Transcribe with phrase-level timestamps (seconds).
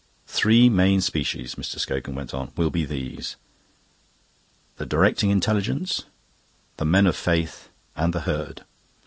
[0.25, 1.77] "The three main species," Mr.
[1.79, 3.35] Scogan went on, "will be these:
[4.77, 6.05] the Directing Intelligences,
[6.77, 8.63] the Men of Faith, and the Herd.